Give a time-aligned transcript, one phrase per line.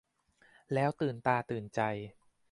[0.73, 1.81] แล้วตื่นตาตื่นใจ